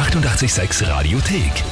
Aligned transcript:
886 0.00 0.80
Radiothek. 0.82 1.62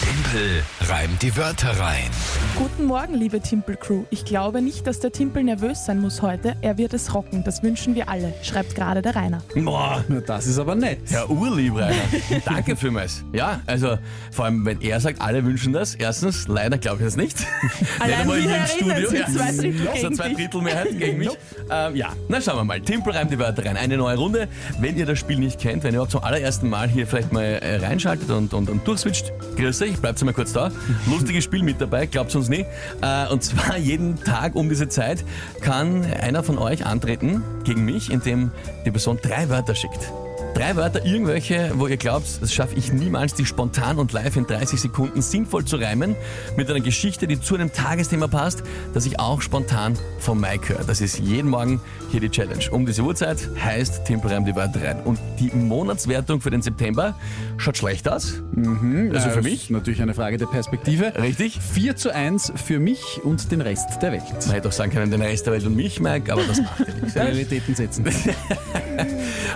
Tempel 0.00 0.62
reimt 0.90 1.22
die 1.22 1.36
Wörter 1.36 1.78
rein. 1.78 2.10
Guten 2.56 2.86
Morgen, 2.86 3.14
liebe 3.14 3.40
Timpel-Crew. 3.40 4.02
Ich 4.10 4.24
glaube 4.24 4.60
nicht, 4.60 4.88
dass 4.88 4.98
der 4.98 5.12
Timpel 5.12 5.44
nervös 5.44 5.84
sein 5.86 6.00
muss 6.00 6.20
heute. 6.20 6.56
Er 6.62 6.78
wird 6.78 6.92
es 6.94 7.14
rocken. 7.14 7.44
Das 7.44 7.62
wünschen 7.62 7.94
wir 7.94 8.08
alle, 8.08 8.34
schreibt 8.42 8.74
gerade 8.74 9.00
der 9.00 9.14
Rainer. 9.14 9.40
Boah, 9.54 10.04
Na, 10.08 10.20
das 10.20 10.48
ist 10.48 10.58
aber 10.58 10.74
nett. 10.74 10.98
ja, 11.08 11.26
urlieb, 11.26 11.76
Rainer. 11.76 11.94
Danke 12.44 12.74
vielmals. 12.74 13.22
Ja, 13.32 13.60
also 13.66 13.98
vor 14.32 14.46
allem, 14.46 14.66
wenn 14.66 14.80
er 14.80 14.98
sagt, 14.98 15.20
alle 15.20 15.44
wünschen 15.44 15.72
das. 15.72 15.94
Erstens, 15.94 16.48
leider 16.48 16.76
glaube 16.76 16.98
ich 16.98 17.04
das 17.04 17.16
nicht. 17.16 17.36
Allein 18.00 18.26
wir 18.26 18.36
hier 18.36 18.56
im 18.56 18.66
Studio. 18.66 19.10
sind 19.10 19.36
zwei 19.36 19.52
Drittel 19.52 19.86
so 19.86 19.92
gegen 19.92 20.14
zwei 20.16 20.28
dich. 20.28 20.36
Drittel 20.38 20.62
Mehrheit 20.62 20.98
gegen 20.98 21.18
mich. 21.18 21.30
Ähm, 21.72 21.94
ja, 21.94 22.08
na 22.28 22.40
schauen 22.40 22.56
wir 22.56 22.64
mal. 22.64 22.80
Timpel 22.80 23.12
reimt 23.12 23.30
die 23.30 23.38
Wörter 23.38 23.64
rein. 23.64 23.76
Eine 23.76 23.96
neue 23.96 24.16
Runde. 24.16 24.48
Wenn 24.80 24.96
ihr 24.96 25.06
das 25.06 25.20
Spiel 25.20 25.38
nicht 25.38 25.60
kennt, 25.60 25.84
wenn 25.84 25.94
ihr 25.94 26.02
auch 26.02 26.08
zum 26.08 26.24
allerersten 26.24 26.68
Mal 26.68 26.88
hier 26.88 27.06
vielleicht 27.06 27.32
mal 27.32 27.44
äh, 27.44 27.76
reinschaltet 27.76 28.28
und, 28.30 28.52
und, 28.54 28.68
und 28.68 28.88
durchswitcht, 28.88 29.32
grüß 29.56 29.82
euch, 29.82 29.96
bleibt 30.00 30.20
mal 30.24 30.34
kurz 30.34 30.52
da. 30.52 30.72
Lustiges 31.06 31.44
Spiel 31.44 31.62
mit 31.62 31.80
dabei, 31.80 32.06
glaubt 32.06 32.34
uns 32.34 32.48
nie. 32.48 32.64
Äh, 33.02 33.28
und 33.30 33.42
zwar 33.42 33.76
jeden 33.76 34.22
Tag 34.22 34.54
um 34.54 34.68
diese 34.68 34.88
Zeit 34.88 35.24
kann 35.60 36.04
einer 36.04 36.42
von 36.42 36.58
euch 36.58 36.86
antreten 36.86 37.42
gegen 37.64 37.84
mich, 37.84 38.10
indem 38.10 38.50
die 38.84 38.90
Person 38.90 39.18
drei 39.22 39.48
Wörter 39.48 39.74
schickt. 39.74 40.10
Drei 40.54 40.76
Wörter, 40.76 41.04
irgendwelche, 41.06 41.72
wo 41.76 41.86
ihr 41.86 41.96
glaubt, 41.96 42.26
das 42.40 42.52
schaffe 42.52 42.74
ich 42.76 42.92
niemals, 42.92 43.34
die 43.34 43.46
spontan 43.46 43.98
und 43.98 44.12
live 44.12 44.36
in 44.36 44.46
30 44.46 44.80
Sekunden 44.80 45.22
sinnvoll 45.22 45.64
zu 45.64 45.76
reimen, 45.76 46.14
mit 46.56 46.68
einer 46.68 46.80
Geschichte, 46.80 47.26
die 47.26 47.40
zu 47.40 47.54
einem 47.54 47.72
Tagesthema 47.72 48.26
passt, 48.28 48.62
das 48.92 49.06
ich 49.06 49.18
auch 49.18 49.40
spontan 49.40 49.96
vom 50.18 50.40
Mike 50.40 50.74
höre. 50.74 50.84
Das 50.84 51.00
ist 51.00 51.18
jeden 51.18 51.48
Morgen 51.50 51.80
hier 52.10 52.20
die 52.20 52.28
Challenge. 52.28 52.62
Um 52.70 52.84
diese 52.84 53.02
Uhrzeit 53.02 53.38
heißt 53.62 54.04
Timpel 54.04 54.32
reimt 54.32 54.46
die 54.48 54.54
Wörter 54.54 54.82
rein. 54.82 55.00
Und 55.04 55.18
die 55.38 55.50
Monatswertung 55.54 56.40
für 56.40 56.50
den 56.50 56.60
September 56.62 57.14
schaut 57.56 57.78
schlecht 57.78 58.08
aus. 58.08 58.42
Also 58.54 59.28
Äh, 59.28 59.32
für 59.32 59.42
mich. 59.42 59.70
Natürlich 59.70 60.02
eine 60.02 60.14
Frage 60.14 60.36
der 60.36 60.46
Perspektive. 60.46 61.12
Richtig? 61.16 61.58
4 61.60 61.96
zu 61.96 62.14
1 62.14 62.52
für 62.56 62.78
mich 62.80 63.20
und 63.24 63.50
den 63.50 63.60
Rest 63.62 64.02
der 64.02 64.12
Welt. 64.12 64.22
Man 64.46 64.54
hätte 64.54 64.68
auch 64.68 64.72
sagen 64.72 64.90
können, 64.92 65.10
den 65.10 65.22
Rest 65.22 65.46
der 65.46 65.54
Welt 65.54 65.64
und 65.64 65.74
mich, 65.74 66.00
Mike, 66.00 66.30
aber 66.32 66.42
das 66.44 66.60
macht 66.60 66.80
ja 66.80 66.94
nichts. 66.94 67.14
Prioritäten 67.14 67.74
setzen. 67.74 68.04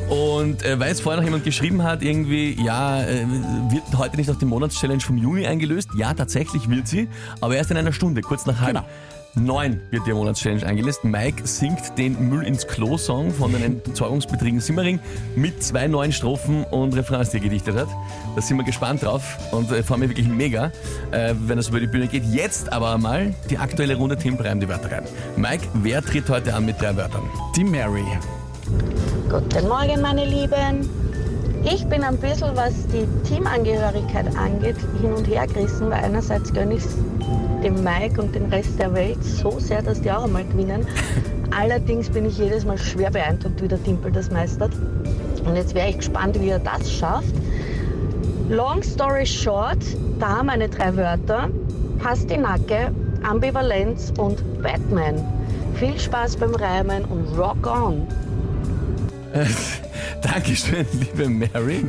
Und 0.08 0.64
äh, 0.64 0.79
weil 0.84 0.90
jetzt 0.90 1.00
vorher 1.00 1.18
noch 1.18 1.24
jemand 1.24 1.44
geschrieben 1.44 1.82
hat, 1.82 2.02
irgendwie, 2.02 2.62
ja, 2.62 3.00
äh, 3.00 3.24
wird 3.70 3.84
heute 3.96 4.18
nicht 4.18 4.30
auch 4.30 4.36
die 4.36 4.44
Monatschallenge 4.44 5.00
vom 5.00 5.16
Juni 5.16 5.46
eingelöst? 5.46 5.88
Ja, 5.96 6.12
tatsächlich 6.12 6.68
wird 6.68 6.86
sie, 6.86 7.08
aber 7.40 7.56
erst 7.56 7.70
in 7.70 7.78
einer 7.78 7.94
Stunde, 7.94 8.20
kurz 8.20 8.44
nach 8.44 8.60
halb. 8.60 8.74
Genau. 8.74 8.86
Neun 9.34 9.80
wird 9.90 10.06
die 10.06 10.12
Monatschallenge 10.12 10.66
eingelöst. 10.66 11.02
Mike 11.02 11.46
singt 11.46 11.96
den 11.96 12.28
Müll 12.28 12.44
ins 12.44 12.66
Klo-Song 12.66 13.32
von 13.32 13.50
den 13.50 13.80
Entsorgungsbetrieben 13.82 14.60
Simmering 14.60 15.00
mit 15.36 15.62
zwei 15.62 15.88
neuen 15.88 16.12
Strophen 16.12 16.64
und 16.64 16.94
Refrains, 16.94 17.30
die 17.30 17.38
er 17.38 17.44
gedichtet 17.44 17.77
hat. 17.77 17.88
Da 18.36 18.42
sind 18.42 18.58
wir 18.58 18.64
gespannt 18.64 19.05
drauf 19.05 19.38
und 19.52 19.72
äh, 19.72 19.82
freuen 19.82 20.00
mich 20.00 20.10
wirklich 20.10 20.28
mega, 20.28 20.70
äh, 21.12 21.34
wenn 21.46 21.56
es 21.56 21.70
über 21.70 21.80
die 21.80 21.86
Bühne 21.86 22.08
geht. 22.08 22.24
Jetzt 22.27 22.70
aber 22.70 22.98
mal 22.98 23.34
die 23.48 23.56
aktuelle 23.56 23.96
Runde 23.96 24.18
Team 24.18 24.36
Reim 24.36 24.60
die 24.60 24.68
Wörter 24.68 24.92
rein. 24.92 25.05
Mike, 25.38 25.66
wer 25.72 26.02
tritt 26.02 26.28
heute 26.28 26.52
an 26.52 26.66
mit 26.66 26.78
drei 26.78 26.94
Wörtern? 26.94 27.22
Die 27.56 27.64
Mary. 27.64 28.05
Guten 29.34 29.66
Morgen, 29.66 30.00
meine 30.00 30.24
Lieben. 30.27 30.88
Ich 31.64 31.84
bin 31.86 32.04
ein 32.04 32.16
bisschen, 32.18 32.54
was 32.54 32.72
die 32.86 33.04
Teamangehörigkeit 33.28 34.27
angeht, 34.36 34.77
hin 35.02 35.12
und 35.12 35.27
her 35.27 35.48
gerissen, 35.48 35.90
weil 35.90 36.04
einerseits 36.04 36.52
gönne 36.52 36.74
ich 36.74 36.84
dem 37.64 37.82
Mike 37.82 38.22
und 38.22 38.32
den 38.32 38.44
Rest 38.44 38.78
der 38.78 38.94
Welt 38.94 39.18
so 39.24 39.58
sehr, 39.58 39.82
dass 39.82 40.00
die 40.00 40.12
auch 40.12 40.22
einmal 40.22 40.44
gewinnen. 40.44 40.86
Allerdings 41.50 42.08
bin 42.10 42.27
ich 42.27 42.38
jedes 42.38 42.64
Mal 42.64 42.78
schwer 42.78 43.10
beeindruckt, 43.10 43.60
wie 43.60 43.66
der 43.66 43.82
Timpel 43.82 44.12
das 44.12 44.30
meistert. 44.30 44.70
Und 45.44 45.56
jetzt 45.56 45.74
wäre 45.74 45.88
ich 45.88 45.96
gespannt, 45.96 46.40
wie 46.40 46.50
er 46.50 46.60
das 46.60 46.88
schafft. 46.92 47.34
Long 48.48 48.84
story 48.84 49.27
short, 49.27 49.82
da 50.20 50.44
meine 50.44 50.68
drei 50.68 50.96
Wörter. 50.96 51.50
Pastinake, 51.98 52.92
Ambivalenz 53.24 54.12
und 54.17 54.62
Batman. 54.62 55.17
Viel 55.74 55.98
Spaß 55.98 56.36
beim 56.36 56.55
Reimen 56.55 57.05
und 57.06 57.36
rock 57.36 57.67
on! 57.67 58.06
Dankeschön, 60.22 60.86
liebe 60.98 61.28
Mary. 61.28 61.84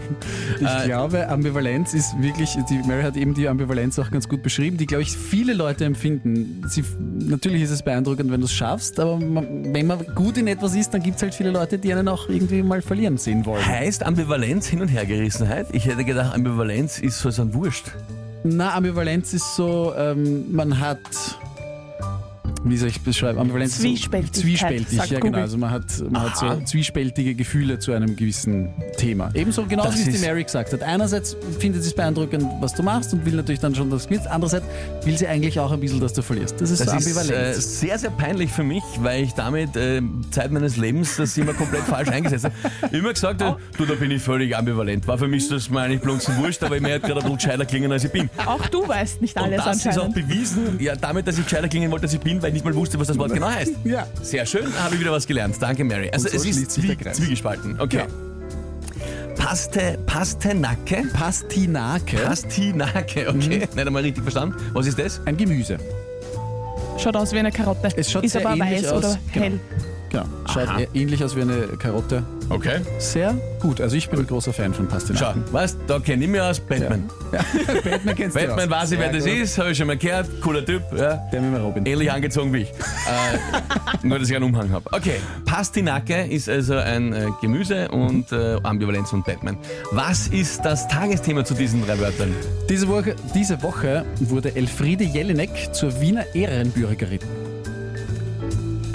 Ich 0.59 0.67
Äh, 0.67 0.85
glaube, 0.87 1.27
Ambivalenz 1.29 1.93
ist 1.93 2.19
wirklich, 2.21 2.57
die 2.69 2.79
Mary 2.79 3.03
hat 3.03 3.15
eben 3.15 3.33
die 3.33 3.47
Ambivalenz 3.47 3.97
auch 3.99 4.11
ganz 4.11 4.27
gut 4.27 4.43
beschrieben, 4.43 4.77
die, 4.77 4.85
glaube 4.85 5.03
ich, 5.03 5.11
viele 5.11 5.53
Leute 5.53 5.85
empfinden. 5.85 6.61
Sie, 6.67 6.83
natürlich 7.19 7.61
ist 7.61 7.69
es 7.71 7.81
beeindruckend, 7.83 8.31
wenn 8.31 8.41
du 8.41 8.45
es 8.45 8.53
schaffst, 8.53 8.99
aber 8.99 9.17
man, 9.17 9.73
wenn 9.73 9.87
man 9.87 9.99
gut 10.15 10.37
in 10.37 10.47
etwas 10.47 10.75
ist, 10.75 10.93
dann 10.93 11.01
gibt 11.03 11.17
es 11.17 11.21
halt 11.23 11.33
viele 11.33 11.51
Leute, 11.51 11.77
die 11.77 11.93
einen 11.93 12.07
auch 12.07 12.27
irgendwie 12.29 12.61
mal 12.63 12.81
verlieren 12.81 13.17
sehen 13.17 13.45
wollen. 13.45 13.65
Heißt 13.65 14.03
Ambivalenz 14.05 14.67
Hin- 14.67 14.81
und 14.81 14.87
Hergerissenheit? 14.89 15.67
Ich 15.71 15.85
hätte 15.85 16.03
gedacht, 16.03 16.33
Ambivalenz 16.33 16.99
ist 16.99 17.19
so 17.19 17.29
ein 17.41 17.53
Wurscht. 17.53 17.91
Na, 18.43 18.73
Ambivalenz 18.75 19.33
ist 19.33 19.55
so, 19.55 19.93
ähm, 19.97 20.51
man 20.53 20.79
hat. 20.79 20.99
Wie 22.67 22.77
soll 22.77 22.89
ich 22.89 22.99
beschreiben? 23.01 23.37
Ambivalenz 23.39 23.77
zwiespältig, 23.77 24.89
sagt 24.89 25.11
ja 25.11 25.19
Google. 25.19 25.31
genau. 25.31 25.43
Also 25.43 25.57
man 25.57 25.69
hat, 25.71 25.85
man 26.09 26.23
hat 26.23 26.37
so 26.37 26.61
zwiespältige 26.65 27.35
Gefühle 27.35 27.79
zu 27.79 27.91
einem 27.91 28.15
gewissen 28.15 28.69
Thema. 28.97 29.29
Ebenso 29.33 29.65
genauso 29.65 29.89
Das 29.91 30.05
wie 30.05 30.09
es 30.09 30.19
die 30.19 30.25
Mary 30.25 30.43
gesagt 30.43 30.73
hat. 30.73 30.81
Einerseits 30.83 31.35
findet 31.59 31.83
sie 31.83 31.89
es 31.89 31.95
beeindruckend, 31.95 32.43
was 32.59 32.73
du 32.73 32.83
machst 32.83 33.13
und 33.13 33.25
will 33.25 33.35
natürlich 33.35 33.59
dann 33.61 33.75
schon, 33.75 33.89
dass 33.89 34.03
du 34.03 34.09
gewinnst. 34.09 34.27
Andererseits 34.27 34.65
will 35.03 35.17
sie 35.17 35.27
eigentlich 35.27 35.59
auch 35.59 35.71
ein 35.71 35.79
bisschen, 35.79 35.99
dass 35.99 36.13
du 36.13 36.21
verlierst. 36.21 36.59
Das 36.59 36.69
ist 36.71 36.79
Das 36.81 36.89
so 36.89 36.95
ist 36.97 37.05
äh, 37.17 37.19
Ambivalenz. 37.21 37.79
sehr, 37.79 37.99
sehr 37.99 38.09
peinlich 38.09 38.51
für 38.51 38.63
mich, 38.63 38.83
weil 38.99 39.23
ich 39.23 39.33
damit 39.33 39.75
äh, 39.75 40.01
Zeit 40.31 40.51
meines 40.51 40.77
Lebens 40.77 41.17
das 41.17 41.37
immer 41.37 41.53
komplett 41.53 41.83
falsch 41.83 42.09
eingesetzt 42.09 42.45
habe. 42.45 42.55
Immer 42.95 43.13
gesagt, 43.13 43.41
habe, 43.41 43.59
du, 43.77 43.85
da 43.85 43.93
bin 43.95 44.09
ich 44.11 44.21
völlig 44.21 44.55
ambivalent. 44.55 45.07
War 45.07 45.17
für 45.17 45.27
mich 45.27 45.47
das 45.49 45.69
mal 45.69 45.85
eigentlich 45.85 46.01
blunzen 46.01 46.37
wurscht, 46.37 46.63
aber 46.63 46.77
ich 46.77 46.81
mir 46.81 46.99
gerade 46.99 47.13
ein 47.13 47.15
bisschen 47.21 47.35
gescheiter 47.37 47.65
klingen, 47.65 47.91
als 47.91 48.03
ich 48.05 48.11
bin. 48.11 48.29
Auch 48.45 48.65
du 48.67 48.87
weißt 48.87 49.21
nicht 49.21 49.35
Und 49.35 49.43
alles 49.43 49.63
das 49.63 49.77
ist 49.77 49.87
auch 49.87 50.05
anscheinend. 50.05 50.15
bewiesen, 50.15 50.79
ja, 50.79 50.95
damit, 50.95 51.27
dass 51.27 51.37
ich 51.37 51.43
gescheiter 51.43 51.67
klingen 51.67 51.91
wollte, 51.91 52.05
als 52.05 52.13
ich 52.13 52.19
bin, 52.19 52.41
weil 52.41 52.54
ich 52.54 52.54
nicht 52.55 52.65
mal 52.65 52.73
wusste, 52.75 52.99
was 52.99 53.07
das 53.07 53.17
Wort 53.17 53.33
genau 53.33 53.47
heißt. 53.49 53.73
ja. 53.83 54.07
Sehr 54.23 54.45
schön, 54.45 54.65
da 54.75 54.85
habe 54.85 54.95
ich 54.95 55.01
wieder 55.01 55.11
was 55.11 55.27
gelernt. 55.27 55.55
Danke, 55.59 55.83
Mary. 55.83 56.09
Also 56.11 56.27
so 56.29 56.35
es 56.35 56.45
ist 56.45 56.71
zwie 56.71 56.97
zwiegespalten. 56.97 57.79
Okay. 57.79 58.01
Paste, 59.37 59.99
Pastenacke? 60.05 61.03
Pastinake, 61.13 62.17
Pastinake, 62.17 63.31
Mhm. 63.31 63.39
okay. 63.39 63.59
Nicht 63.59 63.77
einmal 63.87 64.01
richtig 64.01 64.23
verstanden. 64.23 64.55
Was 64.73 64.87
ist 64.87 64.97
das? 64.97 65.21
ein 65.25 65.37
Gemüse. 65.37 65.77
Schaut 66.97 67.15
aus 67.15 67.31
wie 67.33 67.39
eine 67.39 67.51
Karotte. 67.51 67.89
Es 67.95 68.09
schaut 68.11 68.23
ist 68.23 68.31
sehr 68.31 68.45
aber 68.45 68.55
ähnlich 68.55 68.83
weiß 68.83 68.91
aus. 68.91 68.97
oder 69.03 69.19
Genau. 69.33 69.45
hell. 69.45 69.51
Genau. 69.51 69.94
Schaut 70.51 70.67
Aha. 70.67 70.79
eher 70.79 70.87
ähnlich 70.93 71.23
aus 71.23 71.35
wie 71.35 71.41
eine 71.41 71.67
Karotte. 71.79 72.23
Okay. 72.49 72.81
Sehr 72.99 73.35
gut. 73.59 73.81
Also 73.81 73.95
ich 73.95 74.09
bin 74.09 74.19
ein 74.19 74.27
großer 74.27 74.53
Fan 74.53 74.73
von 74.73 74.85
Schau, 74.85 74.93
Pastinaken. 74.93 75.43
weißt 75.51 75.77
da 75.87 75.99
kenne 75.99 76.23
ich 76.23 76.29
mich 76.29 76.41
aus. 76.41 76.59
Batman. 76.59 77.09
Batman 77.83 78.15
kennst 78.15 78.35
Batman 78.35 78.69
weiß 78.69 78.91
ich, 78.91 78.99
wer 78.99 79.11
das 79.11 79.25
ist, 79.25 79.57
habe 79.57 79.71
ich 79.71 79.77
schon 79.77 79.87
mal 79.87 79.97
gehört. 79.97 80.27
Cooler 80.41 80.63
Typ, 80.63 80.83
ja. 80.95 81.15
Der 81.31 81.41
mit 81.41 81.55
dem 81.55 81.65
Robin. 81.65 81.85
Ähnlich 81.85 82.11
angezogen 82.11 82.53
wie 82.53 82.63
ich. 82.63 82.69
äh, 84.03 84.07
nur, 84.07 84.19
dass 84.19 84.29
ich 84.29 84.35
einen 84.35 84.45
Umhang 84.45 84.71
habe. 84.71 84.85
Okay, 84.91 85.15
Pastinake 85.45 86.25
ist 86.27 86.47
also 86.47 86.75
ein 86.75 87.13
äh, 87.13 87.27
Gemüse 87.41 87.89
und 87.89 88.31
äh, 88.31 88.57
Ambivalenz 88.63 89.11
und 89.13 89.25
Batman. 89.25 89.57
Was 89.91 90.27
ist 90.27 90.63
das 90.63 90.87
Tagesthema 90.87 91.43
zu 91.43 91.55
diesen 91.55 91.85
drei 91.85 91.99
Wörtern? 91.99 92.33
Diese 92.69 92.87
Woche, 92.87 93.15
diese 93.33 93.61
Woche 93.63 94.05
wurde 94.19 94.55
Elfriede 94.55 95.03
Jelinek 95.03 95.73
zur 95.73 95.99
Wiener 95.99 96.25
Ehrenbürgerin. 96.35 97.19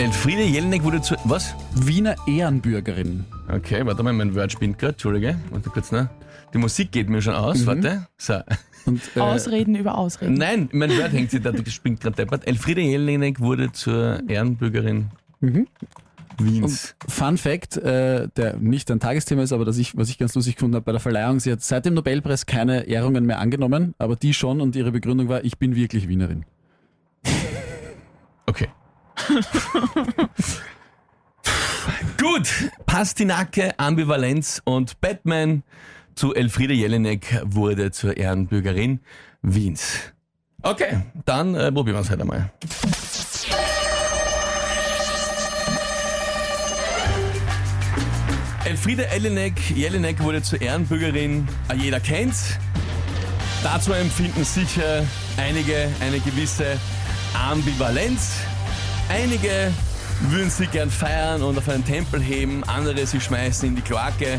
Elfriede 0.01 0.45
Jelinek 0.45 0.83
wurde 0.83 1.03
zu... 1.03 1.15
Was? 1.25 1.55
Wiener 1.75 2.17
Ehrenbürgerin. 2.27 3.27
Okay, 3.55 3.85
warte 3.85 4.03
mal, 4.03 4.15
mein 4.15 4.35
Word 4.35 4.51
spinnt 4.51 4.79
gerade. 4.79 4.95
Entschuldige. 4.95 5.37
Warte 5.51 5.69
kurz, 5.69 5.93
ne? 5.93 6.09
Die 6.55 6.59
Musik 6.59 6.91
geht 6.91 7.11
mir 7.11 7.21
schon 7.21 7.35
aus. 7.35 7.67
Warte. 7.67 8.07
So. 8.17 8.41
Und, 8.87 9.03
äh, 9.15 9.21
Ausreden 9.21 9.75
über 9.75 9.99
Ausreden. 9.99 10.33
Nein, 10.33 10.71
mein 10.73 10.89
Word 10.97 11.13
hängt 11.13 11.31
sich 11.31 11.43
da, 11.43 11.53
das 11.53 11.71
spinnt 11.71 12.01
gerade 12.01 12.17
deppert. 12.17 12.47
Elfriede 12.47 12.81
Jelinek 12.81 13.41
wurde 13.41 13.73
zur 13.73 14.27
Ehrenbürgerin 14.27 15.11
Wiens. 16.39 16.97
Fun 17.07 17.37
Fact, 17.37 17.77
äh, 17.77 18.29
der 18.35 18.57
nicht 18.57 18.91
ein 18.91 19.01
Tagesthema 19.01 19.43
ist, 19.43 19.53
aber 19.53 19.67
das 19.67 19.77
ich, 19.77 19.99
was 19.99 20.09
ich 20.09 20.17
ganz 20.17 20.35
lustig 20.35 20.57
gefunden 20.57 20.77
habe 20.77 20.85
bei 20.87 20.93
der 20.93 21.03
Verleihung, 21.03 21.41
sie 21.41 21.53
hat 21.53 21.61
seit 21.61 21.85
dem 21.85 21.93
Nobelpreis 21.93 22.47
keine 22.47 22.87
Ehrungen 22.87 23.27
mehr 23.27 23.39
angenommen, 23.39 23.95
aber 23.99 24.17
die 24.17 24.33
schon 24.33 24.63
und 24.63 24.77
ihre 24.77 24.93
Begründung 24.93 25.29
war, 25.29 25.45
ich 25.45 25.59
bin 25.59 25.77
wirklich 25.77 26.09
Wienerin. 26.09 26.47
Gut, 32.19 32.71
Pastinake, 32.87 33.79
Ambivalenz 33.79 34.61
und 34.65 35.01
Batman 35.01 35.63
zu 36.15 36.35
Elfriede 36.35 36.75
Jelinek 36.75 37.41
wurde 37.45 37.91
zur 37.93 38.17
Ehrenbürgerin 38.17 39.01
Wiens. 39.43 40.13
Okay, 40.63 41.01
dann 41.25 41.55
äh, 41.55 41.73
probieren 41.73 41.97
wir 41.97 42.03
es 42.03 42.11
halt 42.11 42.21
einmal. 42.21 42.53
Elfriede 48.65 49.07
Jelinek, 49.13 49.71
Jelinek 49.71 50.23
wurde 50.23 50.43
zur 50.43 50.61
Ehrenbürgerin, 50.61 51.49
äh, 51.71 51.77
jeder 51.77 52.01
kennt's. 52.01 52.59
Dazu 53.63 53.93
empfinden 53.93 54.45
sicher 54.45 55.05
einige 55.37 55.89
eine 56.01 56.21
gewisse 56.21 56.79
Ambivalenz. 57.35 58.33
Einige 59.11 59.73
würden 60.21 60.51
sie 60.51 60.69
gern 60.69 60.89
feiern 60.89 61.43
und 61.43 61.59
auf 61.59 61.69
einen 61.69 61.85
Tempel 61.85 62.23
heben, 62.23 62.63
andere 62.65 63.05
sie 63.07 63.21
schmeißen 63.21 63.69
in 63.69 63.75
die 63.75 63.83
Kloake. 63.83 64.39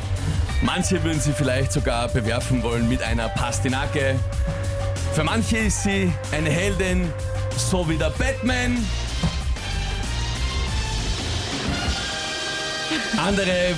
Manche 0.61 1.03
würden 1.03 1.19
sie 1.19 1.33
vielleicht 1.33 1.73
sogar 1.73 2.07
bewerfen 2.07 2.63
wollen 2.63 2.87
mit 2.87 3.03
einer 3.03 3.27
Pastinake. 3.27 4.17
Für 5.13 5.25
manche 5.25 5.57
ist 5.57 5.83
sie 5.83 6.09
eine 6.31 6.49
Heldin, 6.49 7.11
so 7.57 7.87
wie 7.89 7.97
der 7.97 8.11
Batman. 8.11 8.77
Andere 13.17 13.75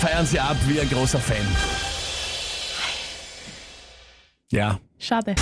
feiern 0.00 0.24
sie 0.24 0.40
ab 0.40 0.56
wie 0.66 0.80
ein 0.80 0.88
großer 0.88 1.20
Fan. 1.20 1.46
Ja, 4.50 4.78
Schade. 4.98 5.34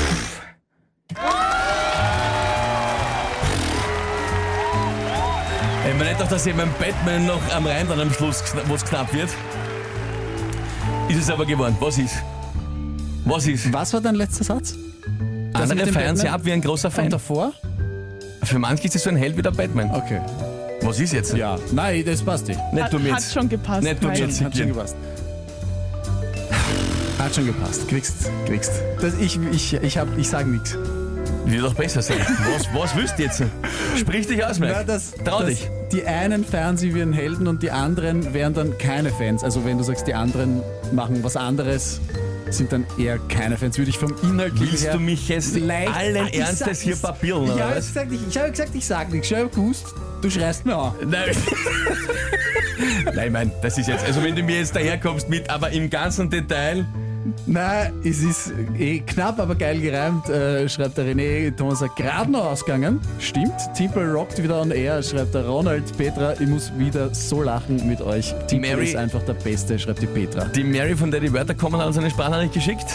Ich 5.91 5.97
meine 5.97 6.17
nicht, 6.17 6.31
dass 6.31 6.47
eben 6.47 6.57
beim 6.57 6.71
Batman 6.79 7.27
noch 7.27 7.41
am 7.53 7.67
Rhein 7.67 7.89
dann 7.89 7.99
am 7.99 8.13
Schluss, 8.13 8.45
wo 8.69 8.75
es 8.75 8.85
knapp 8.85 9.13
wird. 9.13 9.29
Ist 11.09 11.19
es 11.19 11.29
aber 11.29 11.45
geworden. 11.45 11.77
Was 11.81 11.99
ist? 11.99 12.15
Was 13.25 13.47
ist? 13.49 13.73
Was 13.73 13.93
war 13.93 14.01
dein 14.01 14.15
letzter 14.15 14.45
Satz? 14.45 14.77
Das 15.53 15.69
Andere 15.69 15.89
feiern 15.89 16.17
sie 16.17 16.29
ab 16.29 16.43
wie 16.45 16.53
ein 16.53 16.61
großer 16.61 16.89
Und 16.89 16.95
Fan. 16.95 17.11
davor? 17.11 17.53
Für 18.45 18.61
manche 18.61 18.85
ist 18.85 18.95
es 18.95 19.03
so 19.03 19.11
ein 19.11 19.17
Held 19.17 19.37
wie 19.37 19.43
der 19.43 19.51
Batman. 19.51 19.91
Okay. 19.91 20.21
Was 20.83 21.01
ist 21.01 21.13
jetzt? 21.13 21.37
Ja. 21.37 21.59
Nein, 21.73 22.05
das 22.07 22.23
passt 22.23 22.47
nicht. 22.47 22.61
Nicht 22.73 22.93
mir 22.93 23.13
hat 23.13 23.21
jetzt. 23.21 23.35
schon 23.35 23.49
gepasst. 23.49 23.83
Nicht 23.83 24.01
du 24.01 24.09
Mike. 24.09 24.27
mir 24.29 24.45
Hat 24.45 24.57
schon 24.57 24.69
gepasst. 24.69 24.97
Hat 27.19 27.35
schon 27.35 27.47
gepasst. 27.47 27.89
Kriegst, 27.89 28.15
kriegst. 28.47 28.73
Das, 29.01 29.15
ich, 29.19 29.41
ich, 29.53 29.75
ich, 29.75 29.99
hab, 29.99 30.17
ich 30.17 30.29
sag 30.29 30.47
nichts. 30.47 30.79
Wird 31.51 31.65
doch 31.65 31.75
besser 31.75 32.01
sein. 32.03 32.19
Was, 32.53 32.69
was 32.75 32.97
willst 32.97 33.19
du 33.19 33.23
jetzt? 33.25 33.43
Sprich 33.99 34.27
dich 34.27 34.45
aus, 34.45 34.59
Mike. 34.59 34.73
Na, 34.77 34.85
das, 34.85 35.13
Trau 35.25 35.41
das, 35.41 35.49
dich. 35.49 35.69
Die 35.93 36.05
einen 36.05 36.45
feiern 36.45 36.77
sie 36.77 36.95
wie 36.95 37.03
einen 37.03 37.13
Helden 37.13 37.49
und 37.49 37.63
die 37.63 37.71
anderen 37.71 38.33
wären 38.33 38.55
dann 38.55 38.79
keine 38.79 39.11
Fans. 39.11 39.43
Also 39.43 39.65
wenn 39.65 39.77
du 39.79 39.85
sagst, 39.85 40.07
die 40.07 40.15
anderen 40.15 40.63
machen 40.93 41.23
was 41.25 41.37
anderes, 41.37 42.01
sind 42.51 42.73
dann 42.73 42.87
eher 42.99 43.19
keine 43.29 43.57
Fans. 43.57 43.77
Würde 43.79 43.91
ich 43.91 43.99
vom 43.99 44.15
Inhalt 44.23 44.53
Willst 44.61 44.85
her 44.85 44.93
du 44.95 45.01
mich 45.01 45.29
jetzt 45.29 45.57
leicht- 45.59 45.95
allen 45.97 46.27
Ich 46.29 46.39
Ernstes 46.39 46.59
sag- 46.59 46.77
hier 46.79 46.97
papieren, 46.97 47.45
Ich 47.45 47.51
oder 47.53 47.65
habe 47.67 47.77
was? 47.77 47.87
gesagt, 47.89 48.13
ich, 48.13 48.21
ich 48.29 48.39
habe 48.39 48.51
gesagt, 48.51 48.71
ich 48.75 48.87
sag 48.87 49.13
nichts. 49.13 49.31
Ich 49.31 49.37
habe 49.37 49.49
gewusst, 49.49 49.87
du 50.23 50.31
schreist 50.31 50.65
mir 50.67 50.77
an. 50.77 50.93
Nein. 51.09 51.31
Nein, 53.15 53.27
ich 53.27 53.33
mein, 53.33 53.53
das 53.63 53.77
ist 53.79 53.89
jetzt, 53.89 54.05
also 54.05 54.23
wenn 54.23 54.35
du 54.37 54.43
mir 54.43 54.57
jetzt 54.59 54.75
daherkommst 54.75 55.29
mit, 55.29 55.51
aber 55.51 55.71
im 55.71 55.91
ganzen 55.91 56.31
Detail, 56.31 56.87
Nein, 57.47 57.93
es 58.05 58.23
ist 58.23 58.53
eh 58.79 59.01
knapp, 59.01 59.39
aber 59.39 59.55
geil 59.55 59.79
gereimt, 59.81 60.29
äh, 60.29 60.69
schreibt 60.69 60.97
der 60.97 61.05
René 61.05 61.55
Thomas, 61.55 61.83
gerade 61.97 62.31
noch 62.31 62.47
ausgegangen. 62.47 63.01
Stimmt, 63.19 63.53
Timpel 63.75 64.11
rockt 64.11 64.43
wieder 64.43 64.61
on 64.61 64.71
air, 64.71 65.03
schreibt 65.03 65.35
der 65.35 65.47
Ronald. 65.47 65.97
Petra, 65.99 66.33
ich 66.35 66.47
muss 66.49 66.73
wieder 66.79 67.15
so 67.15 67.43
lachen 67.43 67.87
mit 67.89 68.01
euch. 68.01 68.35
Mary- 68.53 68.87
ist 68.87 68.97
einfach 68.97 69.23
der 69.23 69.35
Beste, 69.35 69.79
schreibt 69.79 70.01
die 70.03 70.07
Petra. 70.07 70.47
die 70.47 70.65
Mary, 70.65 70.97
von 70.97 71.11
der 71.11 71.21
die 71.21 71.33
Wörter 71.33 71.55
kommen, 71.55 71.79
hat 71.81 71.89
uns 71.89 71.99
eine 71.99 72.11
Sprachnachricht 72.11 72.55
geschickt. 72.55 72.87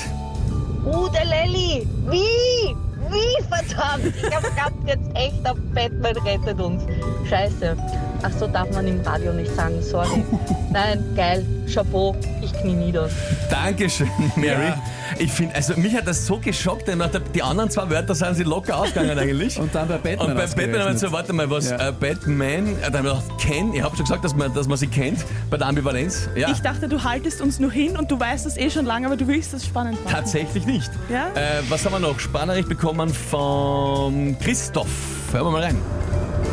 Uh, 0.85 1.07
der 1.09 1.25
Lelly! 1.25 1.87
Wie? 2.09 2.75
Wie 3.09 3.43
verdammt? 3.47 4.13
Ich 4.17 4.35
hab 4.35 4.43
geglaubt 4.43 4.87
jetzt 4.87 5.09
echt, 5.15 5.45
der 5.45 5.53
Batman 5.73 6.17
rettet 6.25 6.59
uns. 6.59 6.83
Scheiße. 7.29 7.77
Ach 8.23 8.31
so, 8.39 8.47
darf 8.47 8.71
man 8.73 8.87
im 8.87 9.01
Radio 9.01 9.33
nicht 9.33 9.53
sagen, 9.55 9.81
sorry. 9.81 10.23
Nein, 10.71 11.03
geil, 11.15 11.45
Chapeau, 11.71 12.15
ich 12.41 12.51
knie 12.53 12.73
nieder. 12.73 13.09
Dankeschön, 13.49 14.09
Mary. 14.35 14.67
Ja. 14.67 14.81
Ich 15.19 15.31
finde, 15.31 15.53
also 15.55 15.75
mich 15.77 15.95
hat 15.95 16.07
das 16.07 16.25
so 16.25 16.37
geschockt, 16.39 16.87
denn 16.87 17.01
die 17.33 17.43
anderen 17.43 17.69
zwei 17.69 17.89
Wörter 17.89 18.15
sind 18.15 18.33
sie 18.35 18.43
locker 18.43 18.77
ausgegangen 18.77 19.17
eigentlich. 19.17 19.59
Und 19.59 19.73
dann 19.75 19.87
bei 19.87 19.97
Batman. 19.97 20.29
Und 20.31 20.35
bei 20.35 20.45
Batman 20.47 20.81
haben 20.81 20.93
wir 20.93 20.97
so, 20.97 21.11
warte 21.11 21.33
mal, 21.33 21.49
was, 21.49 21.69
Ja. 21.69 21.89
äh, 21.89 21.91
Batman, 21.91 22.67
äh, 22.67 22.89
da 22.91 22.97
haben 22.97 23.05
wir 23.05 23.13
gedacht, 23.13 23.23
Ken, 23.39 23.73
ich 23.73 23.81
habe 23.83 23.95
schon 23.95 24.05
gesagt, 24.05 24.25
dass 24.25 24.35
man, 24.35 24.53
dass 24.53 24.67
man 24.67 24.77
sie 24.77 24.87
kennt, 24.87 25.19
bei 25.49 25.57
der 25.57 25.67
Ambivalenz. 25.67 26.27
Ja, 26.35 26.49
Ich 26.51 26.61
dachte, 26.61 26.87
du 26.87 27.03
haltest 27.03 27.41
uns 27.41 27.59
nur 27.59 27.71
hin 27.71 27.95
und 27.97 28.09
du 28.09 28.19
weißt 28.19 28.45
das 28.45 28.57
eh 28.57 28.69
schon 28.69 28.85
lange, 28.85 29.05
aber 29.07 29.15
du 29.17 29.27
willst 29.27 29.53
das 29.53 29.63
spannend 29.65 30.03
machen. 30.03 30.15
tatsächlich 30.15 30.65
nicht. 30.65 30.89
Ja? 31.09 31.27
Äh, 31.35 31.61
was 31.69 31.85
haben 31.85 31.93
wir 31.93 31.99
noch? 31.99 32.19
Sprachnachricht 32.19 32.67
bekommen 32.69 33.09
von 33.13 34.35
Christoph. 34.39 34.87
Hören 35.31 35.45
wir 35.45 35.51
mal 35.51 35.63
rein. 35.63 35.77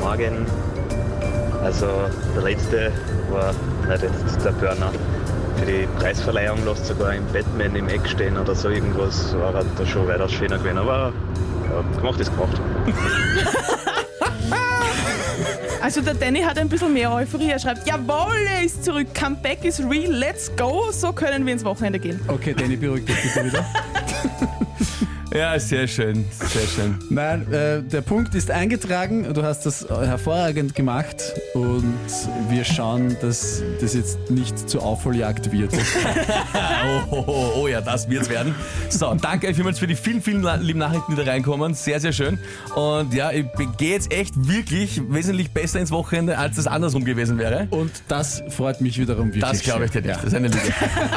Morgen. 0.03 0.47
Also 1.63 1.87
der 2.35 2.43
letzte 2.43 2.93
war 3.31 3.53
nicht 3.89 4.03
jetzt 4.03 4.45
der 4.45 4.51
Burner. 4.53 4.93
Für 5.57 5.67
die 5.67 5.87
Preisverleihung 5.99 6.65
lässt 6.65 6.87
sogar 6.87 7.15
im 7.15 7.25
Batman 7.33 7.77
im 7.77 7.89
Eck 7.89 8.09
stehen 8.09 8.37
oder 8.37 8.55
so 8.55 8.69
irgendwas, 8.69 9.37
war 9.39 9.55
er 9.55 9.65
da 9.77 9.87
schon 9.87 10.09
weitaus 10.09 10.33
schöner 10.33 10.59
gewesen. 10.59 10.79
Aber 10.79 11.13
ja, 11.71 11.99
gemacht 11.99 12.21
ist 12.21 12.31
gemacht. 12.31 12.61
Also 15.83 16.01
der 16.01 16.15
Danny 16.15 16.41
hat 16.43 16.59
ein 16.59 16.69
bisschen 16.69 16.93
mehr 16.93 17.13
Euphorie. 17.13 17.51
Er 17.51 17.59
schreibt, 17.59 17.89
jawohl, 17.89 18.37
er 18.49 18.63
ist 18.65 18.85
zurück. 18.85 19.09
Comeback 19.15 19.65
is 19.65 19.81
real, 19.81 20.13
let's 20.13 20.49
go. 20.57 20.93
So 20.93 21.13
können 21.13 21.45
wir 21.45 21.53
ins 21.53 21.65
Wochenende 21.65 21.99
gehen. 21.99 22.21
Okay, 22.29 22.55
Danny, 22.55 22.77
beruhig 22.77 23.05
dich 23.05 23.21
bitte 23.21 23.47
wieder. 23.47 23.67
Ja, 25.35 25.59
sehr 25.59 25.89
schön, 25.89 26.27
sehr 26.31 26.67
schön. 26.67 26.99
Nein, 27.09 27.51
äh, 27.51 27.83
der 27.83 28.03
Punkt 28.03 28.35
ist 28.35 28.51
eingetragen. 28.51 29.33
Du 29.33 29.43
hast 29.43 29.65
das 29.65 29.89
hervorragend 29.89 30.75
gemacht 30.75 31.33
und 31.55 31.95
wir 32.51 32.65
schauen, 32.65 33.17
dass 33.23 33.63
das 33.81 33.95
jetzt 33.95 34.31
nicht 34.31 34.69
zur 34.69 34.83
Aufholjagd 34.83 35.51
wird. 35.53 35.73
Oh, 36.85 37.03
oh, 37.11 37.25
oh, 37.27 37.53
oh 37.61 37.69
ja, 37.69 37.81
das 37.81 38.09
wird's 38.11 38.29
werden. 38.29 38.55
So, 38.89 39.15
danke 39.15 39.47
euch 39.47 39.55
vielmals 39.55 39.79
für 39.79 39.87
die 39.87 39.95
vielen, 39.95 40.21
vielen 40.21 40.43
lieben 40.61 40.81
Nachrichten, 40.81 41.15
die 41.15 41.25
da 41.25 41.31
reinkommen. 41.31 41.75
Sehr, 41.75 42.01
sehr 42.01 42.13
schön. 42.13 42.39
Und 42.75 43.15
ja, 43.15 43.31
ich 43.31 43.47
gehe 43.79 43.93
jetzt 43.93 44.13
echt 44.13 44.35
wirklich 44.49 45.01
wesentlich 45.09 45.53
besser 45.53 45.79
ins 45.79 45.93
Wochenende, 45.93 46.39
als 46.39 46.57
das 46.57 46.67
andersrum 46.67 47.05
gewesen 47.05 47.39
wäre. 47.39 47.69
Und 47.71 47.91
das 48.09 48.43
freut 48.49 48.81
mich 48.81 48.99
wiederum 48.99 49.27
wirklich. 49.29 49.45
Das 49.45 49.63
glaube 49.63 49.85
ich 49.85 49.93
dir 49.93 50.03
nicht. 50.03 50.17
Das 50.17 50.25
ist 50.25 50.35
eine 50.35 50.49
Lüge. 50.49 50.75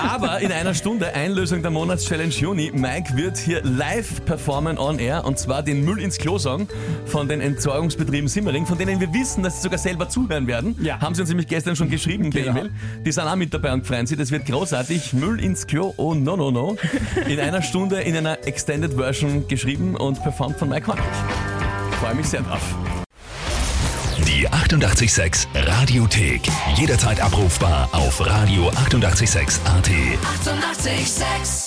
Aber 0.08 0.40
in 0.40 0.52
einer 0.52 0.76
Stunde 0.76 1.14
Einlösung 1.14 1.62
der 1.64 1.72
Monatschallenge 1.72 2.34
Juni. 2.34 2.72
Mike 2.74 3.18
wird 3.18 3.38
hier 3.38 3.64
live 3.64 4.05
performen 4.26 4.78
on 4.78 5.00
air 5.00 5.26
und 5.26 5.40
zwar 5.40 5.64
den 5.64 5.84
Müll 5.86 6.00
ins 6.00 6.18
Klo 6.18 6.38
Song 6.38 6.68
von 7.06 7.28
den 7.28 7.42
Entsorgungsbetrieben 7.42 8.28
Simmering, 8.28 8.66
von 8.66 8.78
denen 8.78 9.00
wir 9.00 9.14
wissen, 9.14 9.44
dass 9.44 9.58
sie 9.58 9.64
sogar 9.64 9.80
selber 9.80 10.10
zuhören 10.10 10.48
werden. 10.48 10.76
Ja. 10.82 11.00
Haben 11.02 11.16
sie 11.16 11.22
uns 11.22 11.30
nämlich 11.30 11.48
gestern 11.48 11.76
schon 11.76 11.90
geschrieben 11.90 12.30
per 12.30 12.44
Genau. 12.44 12.60
E-Mail. 12.60 12.72
Die 13.06 13.12
sind 13.12 13.24
auch 13.26 13.36
mit 13.36 13.54
dabei 13.54 13.74
und 13.74 13.86
freuen 13.86 14.08
sich. 14.08 14.18
Das 14.18 14.32
wird 14.32 14.46
großartig. 14.46 15.14
Müll 15.14 15.44
ins 15.44 15.68
Klo, 15.68 15.94
oh 15.98 16.14
no 16.14 16.38
no 16.38 16.52
no. 16.52 16.78
In 17.28 17.40
einer 17.40 17.62
Stunde 17.62 18.02
in 18.02 18.16
einer 18.16 18.46
Extended 18.48 18.94
Version 18.94 19.48
geschrieben 19.48 19.96
und 19.96 20.22
performt 20.24 20.58
von 20.58 20.70
Mike 20.70 20.88
Hornig. 20.88 21.04
Freue 22.00 22.16
mich 22.16 22.28
sehr 22.28 22.42
drauf. 22.42 22.62
Die 24.28 24.48
886 24.48 25.48
Radiothek. 25.54 26.42
Jederzeit 26.76 27.22
abrufbar 27.22 27.90
auf 27.94 28.22
radio886.at. 28.22 29.66
886! 29.66 29.66
886 29.66 31.65